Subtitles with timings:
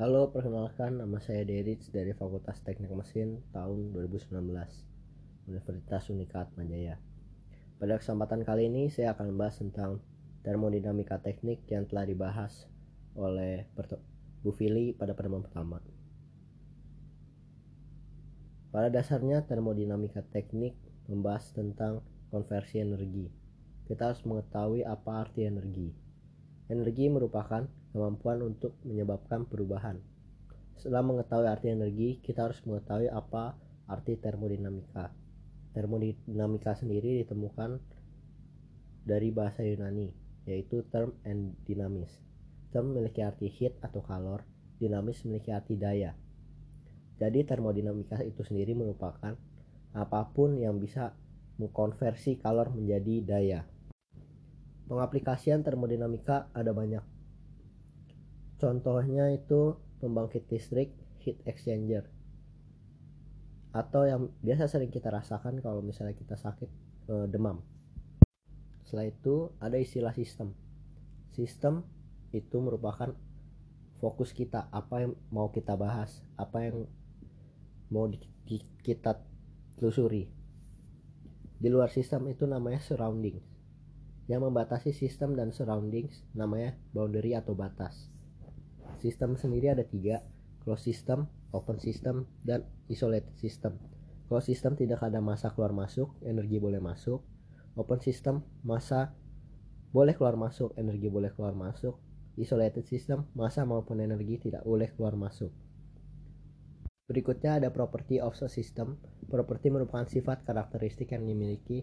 [0.00, 4.40] Halo, perkenalkan nama saya Derits dari Fakultas Teknik Mesin tahun 2019
[5.44, 6.96] Universitas Unikat Majaya.
[7.76, 10.00] Pada kesempatan kali ini saya akan membahas tentang
[10.48, 12.72] termodinamika teknik yang telah dibahas
[13.20, 13.68] oleh
[14.40, 15.76] Bu Fili pada pertemuan pertama.
[18.72, 20.72] Pada dasarnya termodinamika teknik
[21.04, 22.00] membahas tentang
[22.32, 23.28] konversi energi.
[23.84, 25.92] Kita harus mengetahui apa arti energi.
[26.72, 30.00] Energi merupakan kemampuan untuk menyebabkan perubahan.
[30.80, 33.54] Setelah mengetahui arti energi, kita harus mengetahui apa
[33.86, 35.12] arti termodinamika.
[35.76, 37.78] Termodinamika sendiri ditemukan
[39.04, 40.10] dari bahasa Yunani,
[40.48, 42.10] yaitu term and dinamis.
[42.72, 44.42] Term memiliki arti heat atau kalor,
[44.80, 46.16] dinamis memiliki arti daya.
[47.20, 49.36] Jadi termodinamika itu sendiri merupakan
[49.92, 51.12] apa pun yang bisa
[51.60, 53.60] mengkonversi kalor menjadi daya.
[54.88, 57.21] Pengaplikasian termodinamika ada banyak.
[58.62, 62.06] Contohnya itu pembangkit listrik heat exchanger
[63.72, 66.70] atau yang biasa sering kita rasakan kalau misalnya kita sakit
[67.08, 67.64] e, demam.
[68.84, 70.52] Setelah itu ada istilah sistem.
[71.32, 71.80] Sistem
[72.36, 73.16] itu merupakan
[73.96, 76.84] fokus kita, apa yang mau kita bahas, apa yang
[77.88, 79.16] mau di, di, kita
[79.80, 80.28] telusuri.
[81.56, 83.40] Di luar sistem itu namanya surrounding.
[84.28, 88.12] Yang membatasi sistem dan surroundings namanya boundary atau batas.
[89.02, 90.22] Sistem sendiri ada tiga,
[90.62, 93.74] closed system, open system, dan isolated system.
[94.30, 97.18] Closed system tidak ada masa keluar masuk, energi boleh masuk.
[97.74, 99.10] Open system, masa
[99.90, 101.98] boleh keluar masuk, energi boleh keluar masuk.
[102.38, 105.50] Isolated system, masa maupun energi tidak boleh keluar masuk.
[107.10, 109.02] Berikutnya ada property of a system.
[109.26, 111.82] Property merupakan sifat karakteristik yang dimiliki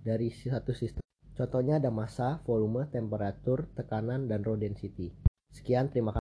[0.00, 1.04] dari satu sistem.
[1.36, 5.12] Contohnya ada massa, volume, temperatur, tekanan, dan row density.
[5.48, 6.16] Sekian, terima kasih.